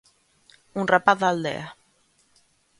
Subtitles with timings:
[0.81, 1.67] Un rapaz da aldea.